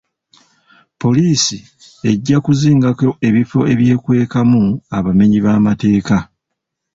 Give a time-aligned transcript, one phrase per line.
[1.01, 1.57] Poliisi
[2.09, 4.61] ejja kuzingako ebifo ebyekwekamu
[4.97, 6.17] abamenyi b'amateeka.